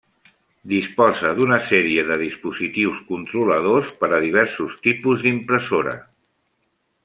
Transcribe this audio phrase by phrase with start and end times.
[0.69, 5.97] Disposa d'una sèrie de dispositius controladors per a diversos tipus d'impressora.